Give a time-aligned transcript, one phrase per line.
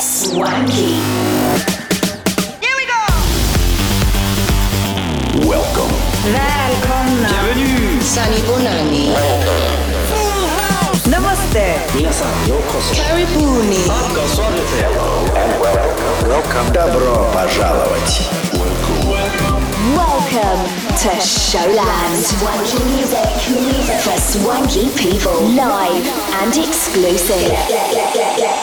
[0.00, 0.96] Swanky.
[2.64, 3.02] Here we go.
[5.46, 5.92] Welcome.
[6.24, 7.28] Välkomna.
[7.28, 8.00] Bienvenue.
[8.00, 9.12] Sani Bonani.
[11.10, 11.76] Namaste.
[11.94, 12.94] Minasan yokoso.
[12.96, 13.84] Karibuni.
[16.26, 16.72] Welcome.
[16.72, 18.45] Добро пожаловать.
[20.26, 20.66] Welcome
[21.02, 22.16] to Showland.
[22.16, 23.30] Swanky music
[24.02, 25.40] for swanky people.
[25.54, 26.04] Live
[26.42, 27.52] and exclusive.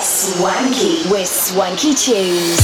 [0.01, 2.59] Swanky with Swanky Tunes.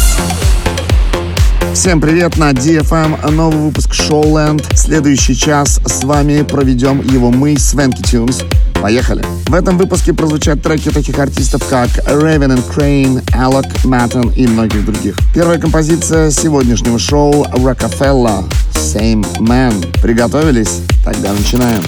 [1.74, 4.66] Всем привет на DFM, новый выпуск Showland.
[4.76, 8.44] Следующий час с вами проведем его мы, Свенки Tunes.
[8.82, 9.24] Поехали!
[9.48, 14.86] В этом выпуске прозвучат треки таких артистов, как Raven and Crane, Alec, Matten и многих
[14.86, 15.16] других.
[15.34, 18.44] Первая композиция сегодняшнего шоу Rockefeller
[18.80, 19.74] Same Man.
[20.02, 20.82] Приготовились?
[21.04, 21.84] Тогда начинаем.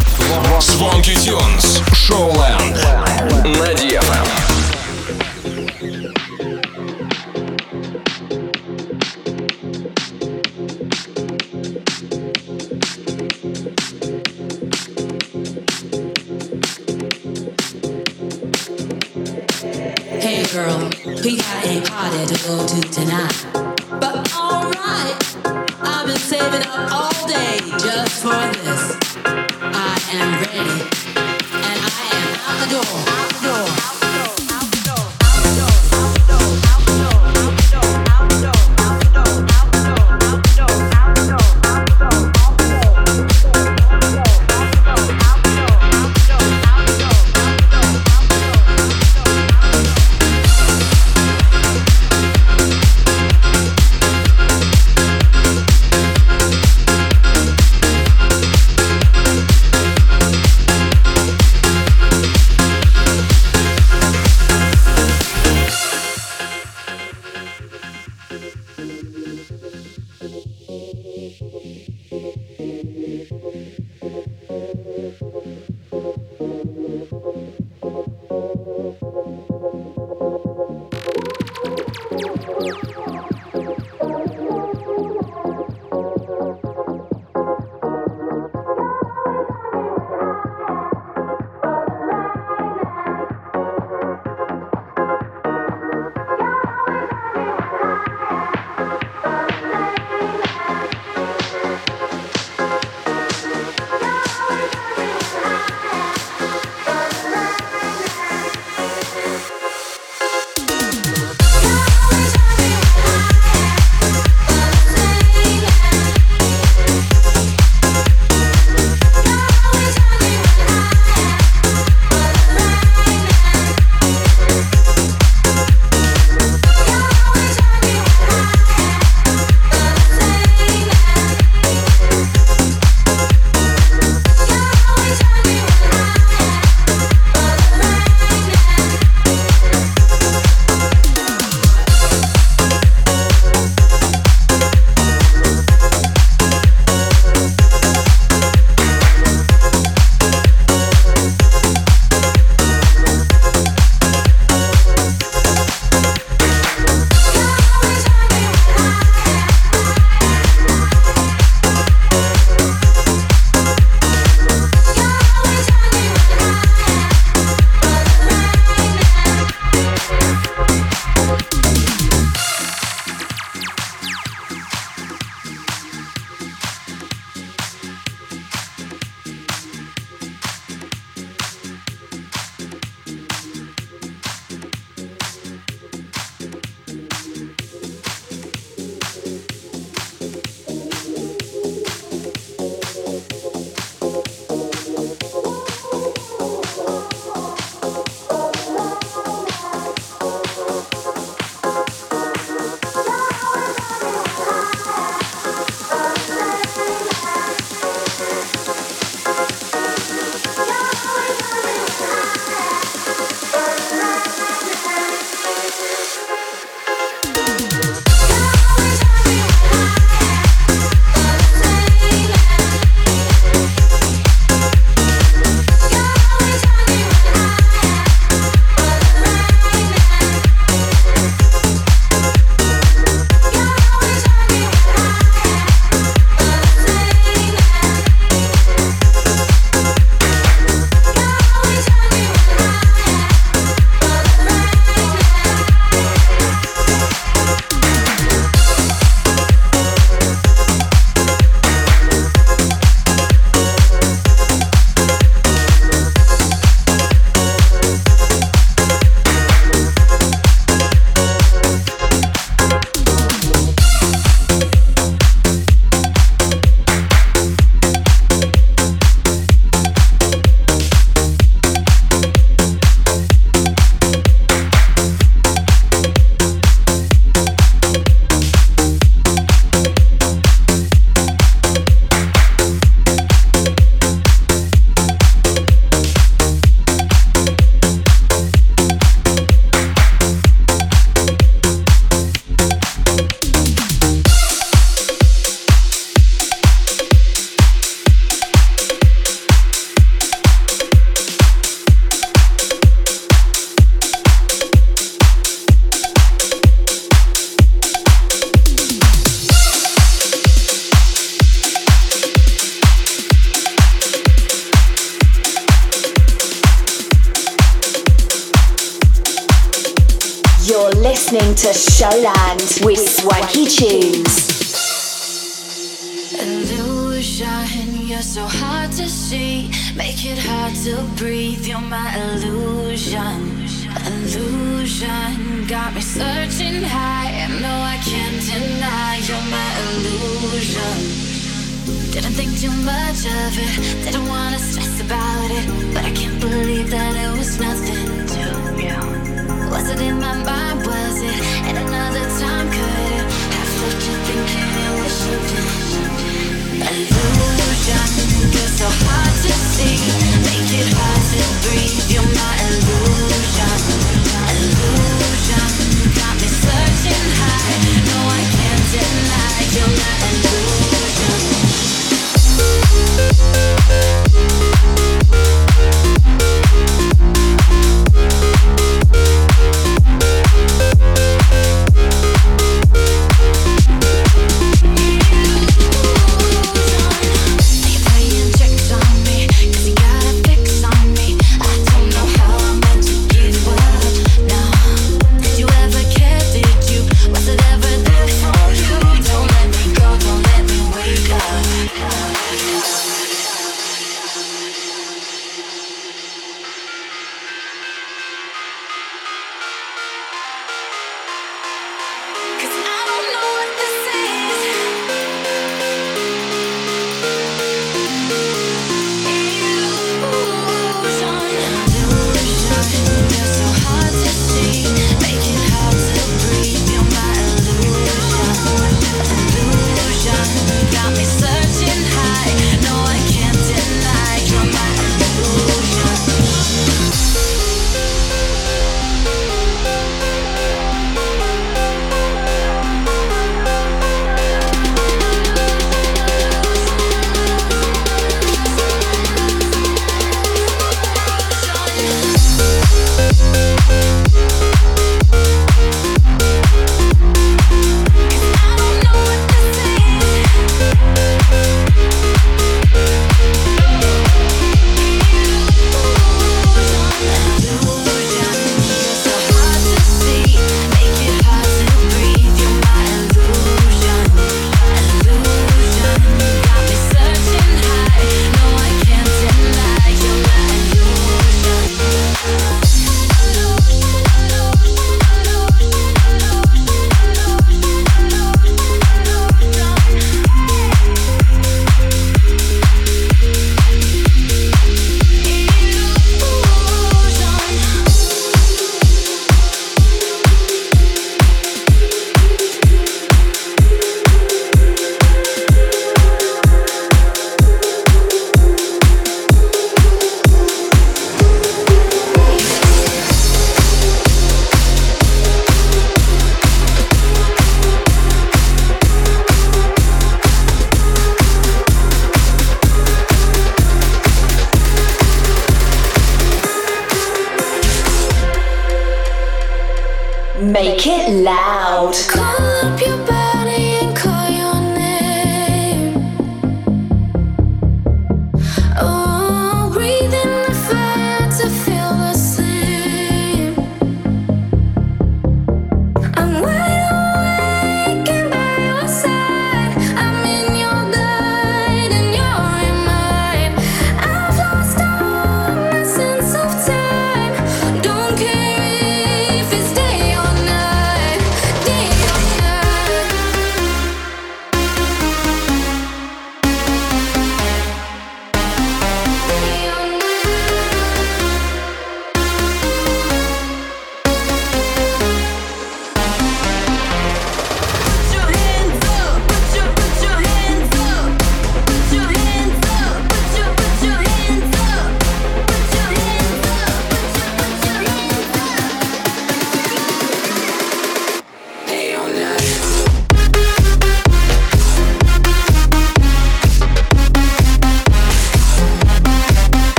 [0.59, 2.75] Swanky Tunes, Showland,
[3.57, 4.27] на DFM.
[20.19, 20.89] Hey girl,
[21.23, 23.60] we got a party to go to tonight.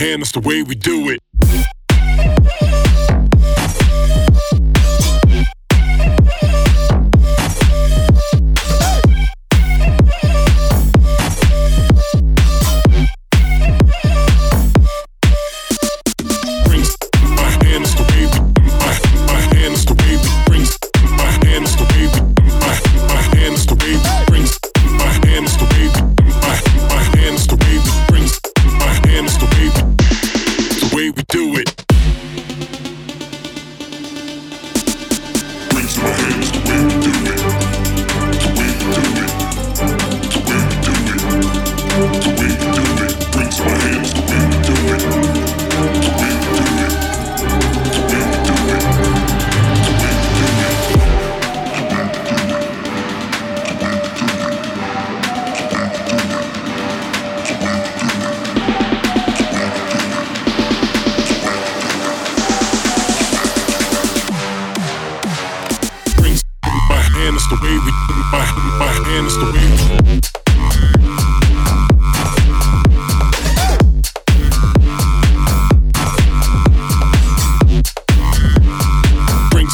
[0.00, 1.19] Hand, that's the way we do it.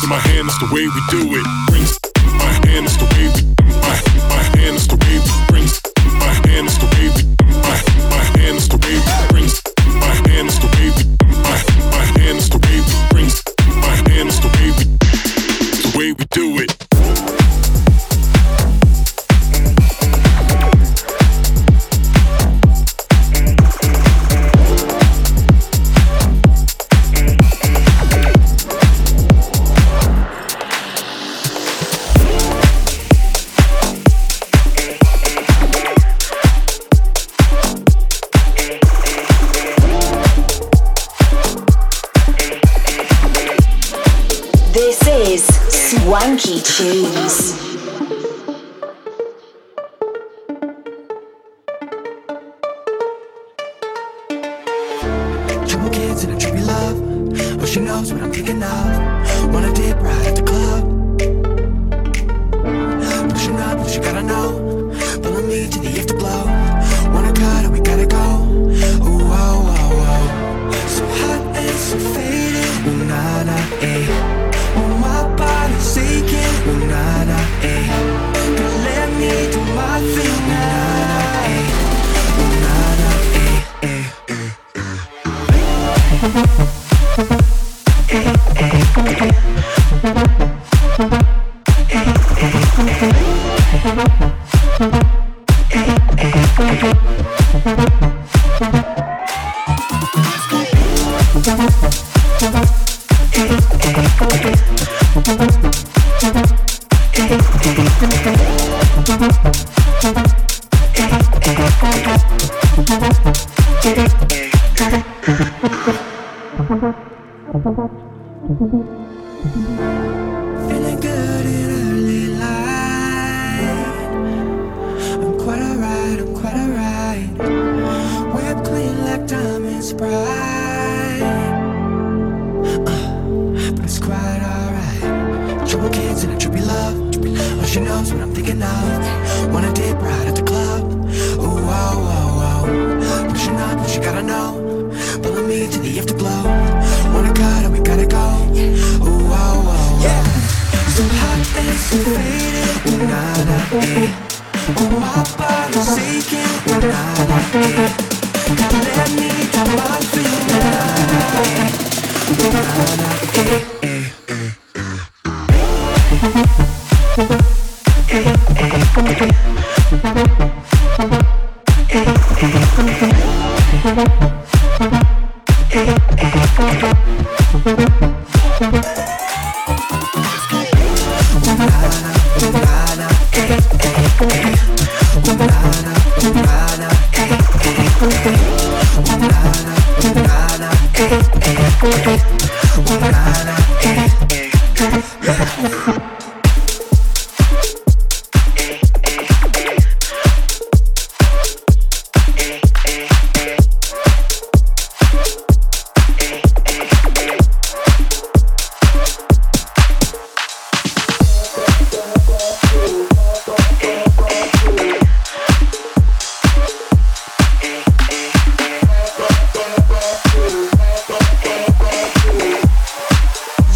[0.08, 1.46] my hand, that's the way we do it.
[1.72, 1.98] Rings
[2.38, 3.25] my hand, that's the way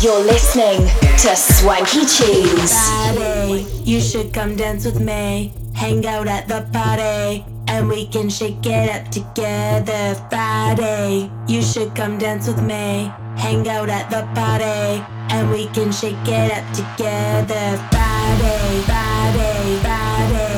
[0.00, 2.72] to Swanky Tunes.
[2.72, 5.52] Friday, you should come dance with me.
[5.74, 10.14] Hang out at the party and we can shake it up together.
[10.30, 13.12] Friday, you should come dance with me.
[13.36, 17.76] Hang out at the party and we can shake it up together.
[17.92, 20.49] Friday, Friday, Friday,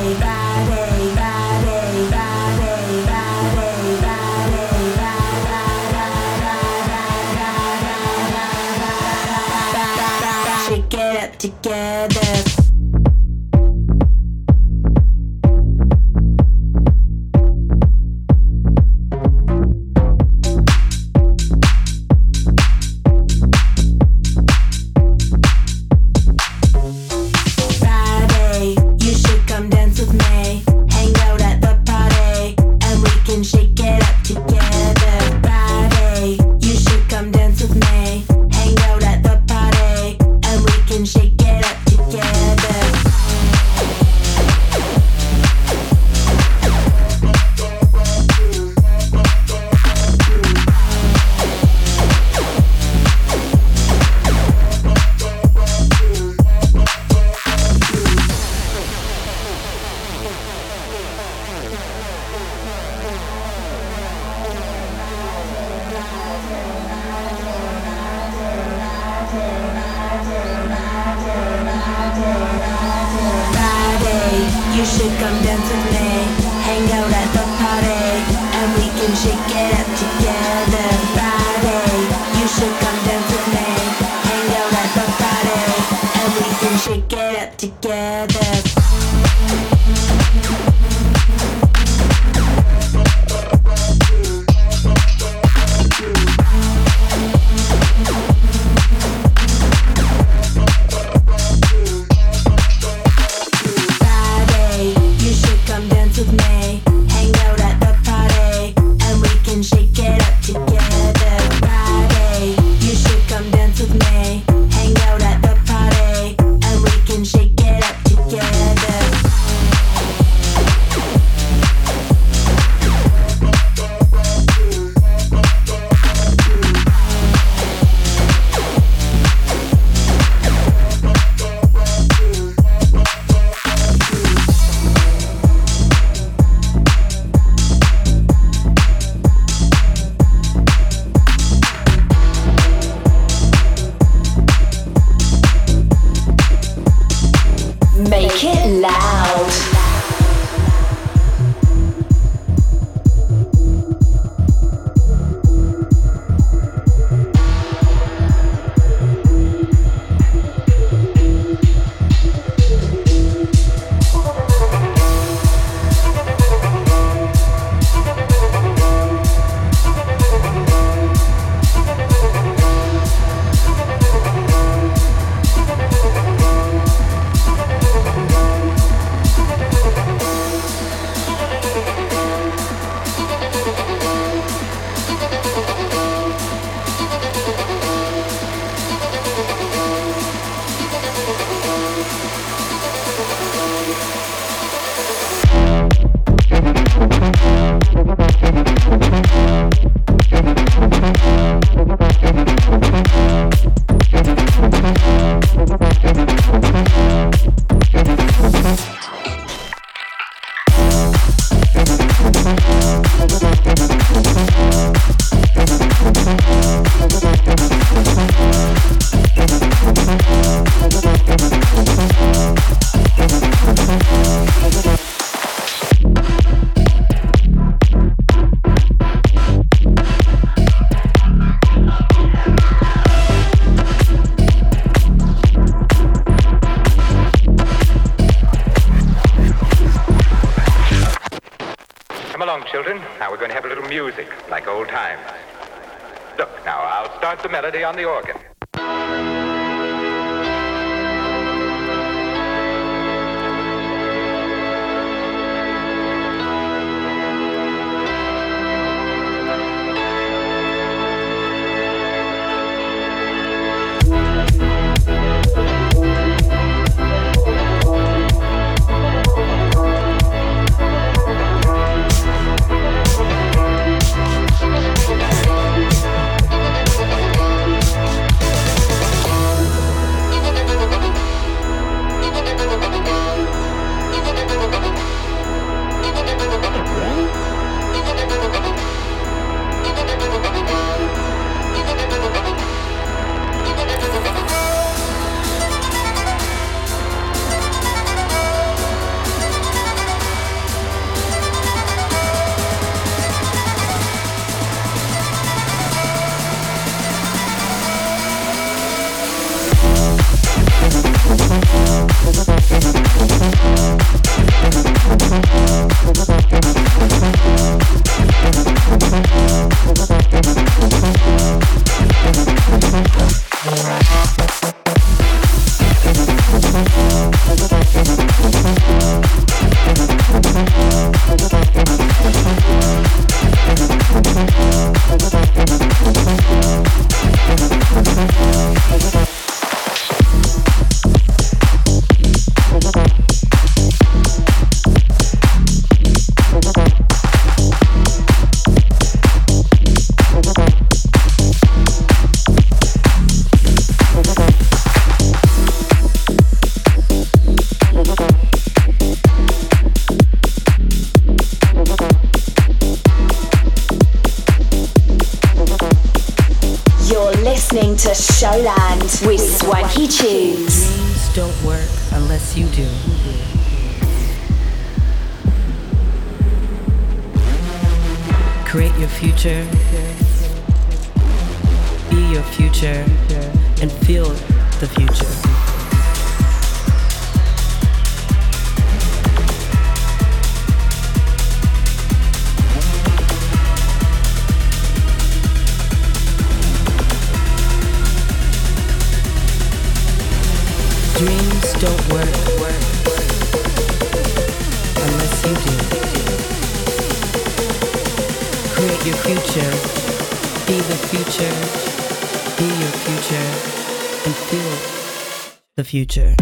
[415.92, 416.41] future.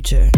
[0.00, 0.31] Future.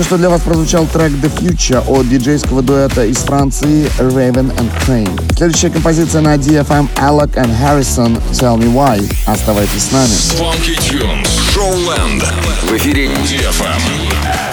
[0.00, 4.70] Только что для вас прозвучал трек The Future от диджейского дуэта из Франции Raven and
[4.86, 5.36] Crane.
[5.36, 9.06] Следующая композиция на DFM Alec and Harrison Tell Me Why.
[9.26, 10.08] Оставайтесь с нами.
[10.08, 11.28] Funky Tunes.
[11.54, 12.24] Showland.
[12.62, 14.49] В эфире DFM.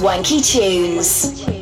[0.00, 1.59] Swanky Tunes.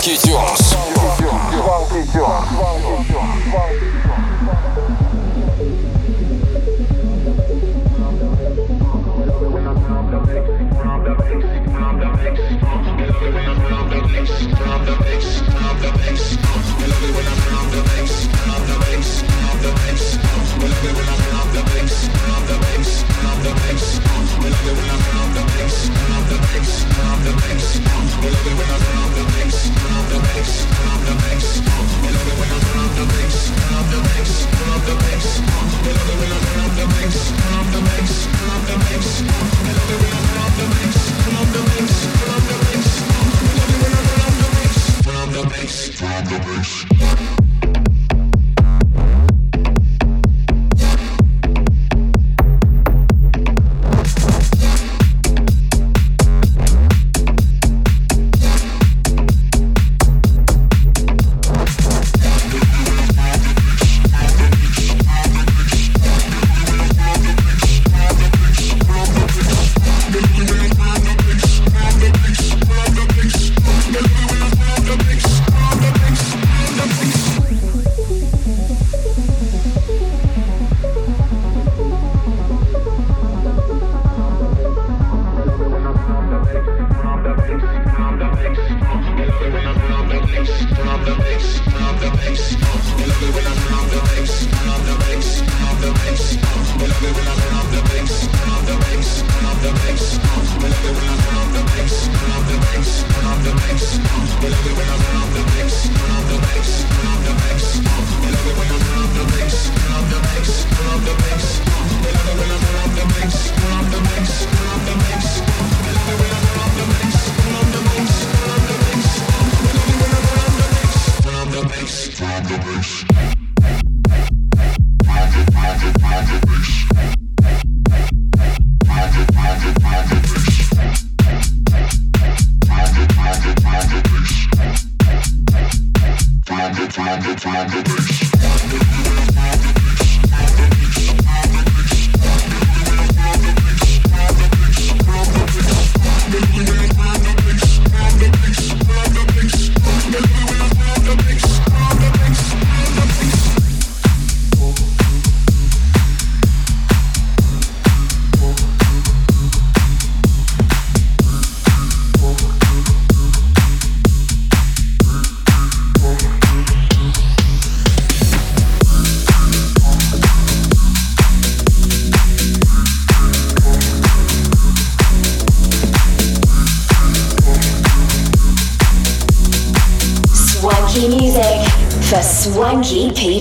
[0.00, 1.09] Funky Tunes.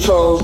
[0.09, 0.38] Baby,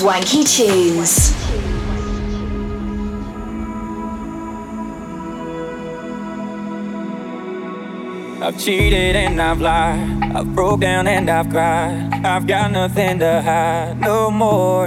[0.00, 1.36] Swanky Tunes.
[8.40, 10.22] I've cheated and I've lied.
[10.34, 12.24] I've broke down and I've cried.
[12.24, 14.86] I've got nothing to hide no more.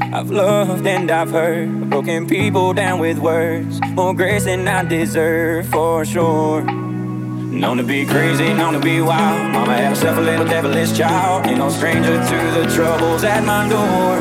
[0.00, 1.68] I've loved and I've hurt.
[1.68, 3.78] I've broken people down with words.
[3.90, 6.77] More grace than I deserve for sure.
[7.50, 9.52] Known to be crazy, known to be wild.
[9.52, 11.46] Mama had herself a little devilish child.
[11.46, 14.18] Ain't no stranger to the troubles at my door.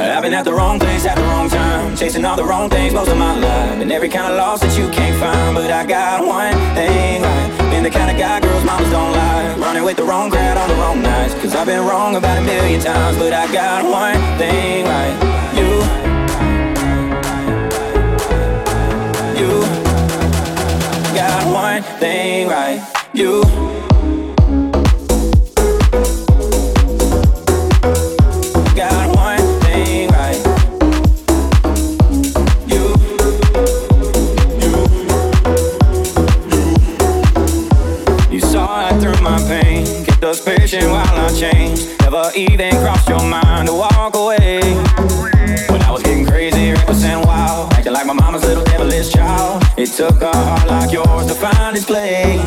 [0.00, 2.94] I've been at the wrong place at the wrong time, chasing all the wrong things
[2.94, 5.54] most of my life, and every kind of loss that you can't find.
[5.54, 7.70] But I got one thing right.
[7.70, 10.68] Been the kind of guy girls mamas don't like, running with the wrong crowd on
[10.68, 11.34] the wrong nights.
[11.34, 15.31] Cause I've been wrong about a million times, but I got one thing right.
[21.82, 22.80] One thing right.
[23.12, 23.42] You.
[28.76, 30.40] Got one thing right.
[32.66, 32.82] You.
[34.60, 34.72] You.
[38.30, 41.80] You saw it through my pain Get us patient while I change.
[42.00, 44.60] Never even crossed your mind to walk away.
[45.70, 49.62] When I was getting crazy, reckless and wild, acting like my mama's little devilish child.
[49.76, 50.81] It took a heart like
[51.74, 52.40] to place.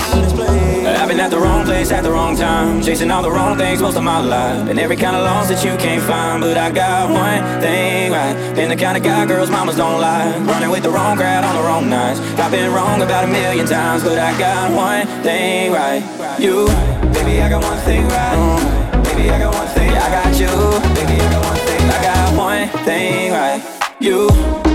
[0.85, 3.81] I've been at the wrong place at the wrong time, chasing all the wrong things
[3.81, 6.41] most of my life, and every kind of loss that you can't find.
[6.41, 8.35] But I got one thing right.
[8.55, 11.55] Been the kind of guy girls mamas don't like, running with the wrong crowd on
[11.55, 12.19] the wrong nights.
[12.39, 16.03] I've been wrong about a million times, but I got one thing right.
[16.39, 16.67] You.
[17.13, 18.37] Baby, I got one thing right.
[18.37, 19.03] Mm.
[19.05, 19.89] Baby, I got one thing.
[19.89, 20.47] I got you.
[20.93, 21.89] Baby, I got one thing.
[21.89, 23.61] I got one thing right.
[23.99, 24.74] You.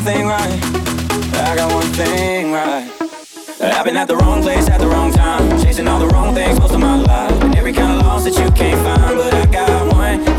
[0.00, 0.60] One thing right.
[1.34, 2.90] I got one thing right.
[3.60, 6.58] I've been at the wrong place at the wrong time, chasing all the wrong things
[6.58, 9.16] most of my life, and every kind of loss that you can't find.
[9.16, 10.29] But I got one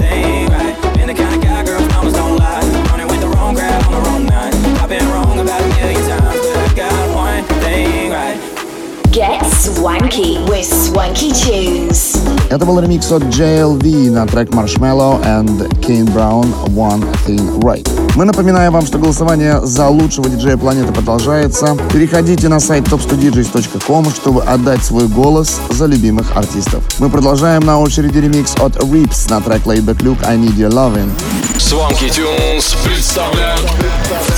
[9.62, 12.18] Swanky with Swanky Tunes.
[12.50, 17.88] Это был ремикс от JLV на трек Marshmallow and Kane Brown One Thing Right.
[18.16, 21.78] Мы напоминаем вам, что голосование за лучшего диджея планеты продолжается.
[21.94, 26.84] Переходите на сайт top100djs.com, чтобы отдать свой голос за любимых артистов.
[26.98, 31.12] Мы продолжаем на очереди ремикс от Rips на трек Laidback Luke I Need Your Loving.
[31.60, 33.70] Swanky Tunes представляют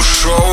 [0.01, 0.52] Шоуленд.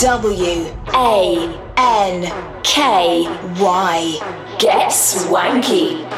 [0.00, 3.28] W A N K
[3.60, 4.56] Y.
[4.58, 6.09] Get swanky.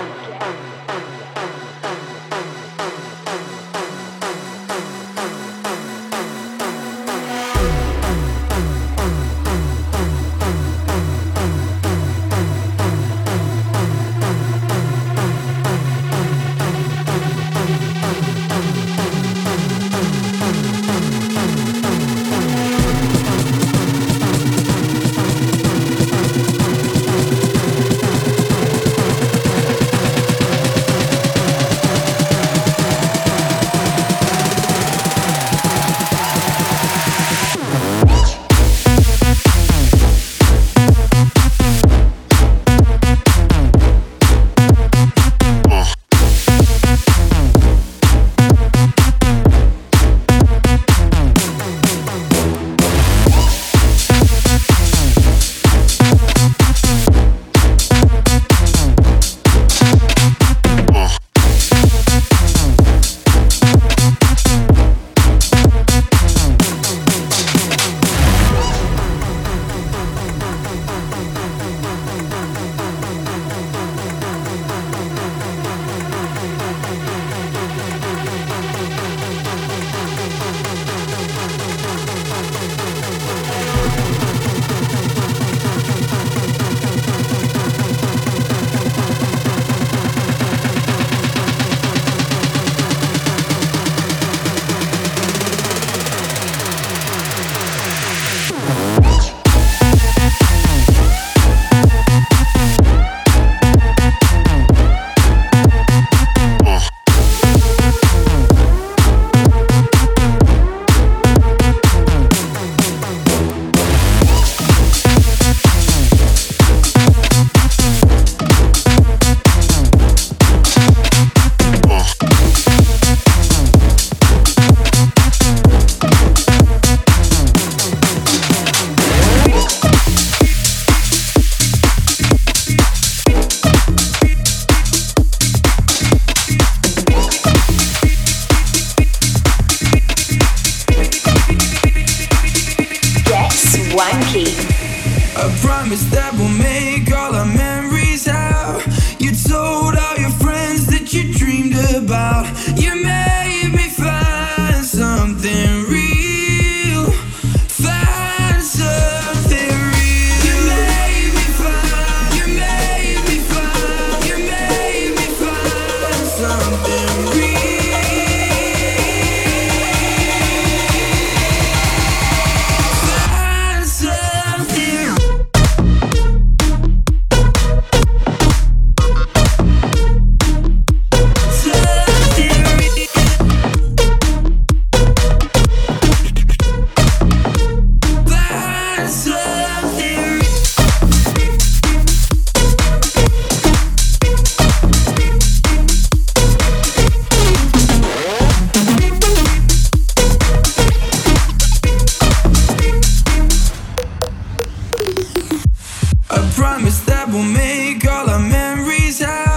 [206.54, 209.51] promise that we'll make all our memories happen.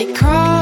[0.00, 0.59] They cry.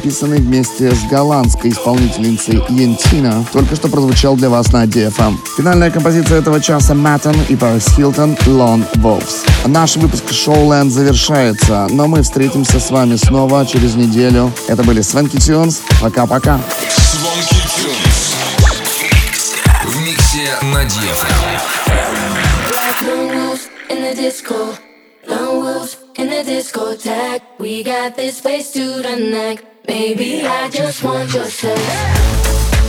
[0.00, 5.36] Записанный вместе с голландской исполнительницей Йентина, только что прозвучал для вас на DFM.
[5.58, 9.46] Финальная композиция этого часа Мэттон и Парис Хилтон «Lone Wolves».
[9.66, 14.50] Наш выпуск Showland завершается, но мы встретимся с вами снова через неделю.
[14.68, 15.82] Это были Свенки Тюнс.
[16.00, 16.58] Пока-пока.
[16.88, 18.36] Swanky Tunes.
[19.84, 21.60] В миксе на DFM.
[26.20, 27.42] in the discotheque.
[27.58, 29.64] We got this place to the neck.
[29.90, 32.79] Baby, I just want your sex.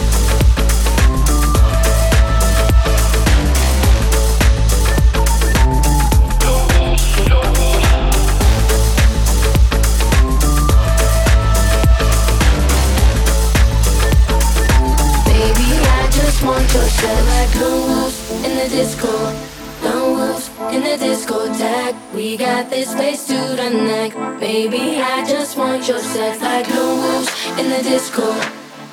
[22.72, 24.14] This place to the neck.
[24.40, 26.42] Baby, I just want your sex.
[26.42, 28.24] Like lone wolves in the disco.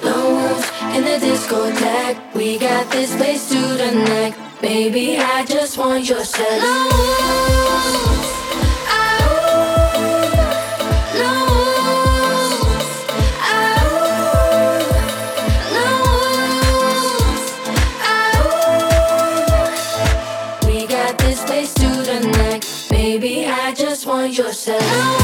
[0.02, 2.34] Lone wolves in the discotheque.
[2.34, 4.34] We got this place to the neck.
[4.60, 6.62] Baby, I just want your sex.
[6.64, 8.47] Lone wolves.
[24.90, 25.17] We